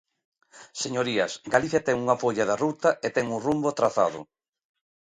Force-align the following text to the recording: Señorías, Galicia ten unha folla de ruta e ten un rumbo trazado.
Señorías, 0.83 1.31
Galicia 1.53 1.85
ten 1.87 1.95
unha 2.03 2.19
folla 2.23 2.45
de 2.49 2.55
ruta 2.63 2.89
e 3.05 3.07
ten 3.15 3.25
un 3.35 3.39
rumbo 3.45 3.69
trazado. 3.79 4.19